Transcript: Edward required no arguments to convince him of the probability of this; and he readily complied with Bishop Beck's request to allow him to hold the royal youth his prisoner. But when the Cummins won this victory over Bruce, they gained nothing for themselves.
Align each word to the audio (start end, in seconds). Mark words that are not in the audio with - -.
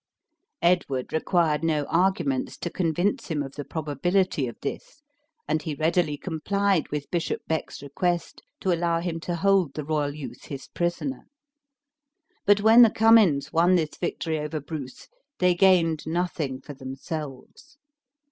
Edward 0.63 1.13
required 1.13 1.63
no 1.63 1.83
arguments 1.83 2.57
to 2.57 2.71
convince 2.71 3.27
him 3.27 3.43
of 3.43 3.51
the 3.53 3.63
probability 3.63 4.47
of 4.47 4.59
this; 4.61 5.03
and 5.47 5.61
he 5.61 5.75
readily 5.75 6.17
complied 6.17 6.87
with 6.87 7.11
Bishop 7.11 7.43
Beck's 7.45 7.83
request 7.83 8.41
to 8.61 8.73
allow 8.73 8.99
him 8.99 9.19
to 9.19 9.35
hold 9.35 9.75
the 9.75 9.85
royal 9.85 10.15
youth 10.15 10.45
his 10.45 10.67
prisoner. 10.69 11.27
But 12.47 12.61
when 12.61 12.81
the 12.81 12.89
Cummins 12.89 13.53
won 13.53 13.75
this 13.75 13.95
victory 13.95 14.39
over 14.39 14.59
Bruce, 14.59 15.07
they 15.37 15.53
gained 15.53 16.07
nothing 16.07 16.61
for 16.61 16.73
themselves. 16.73 17.77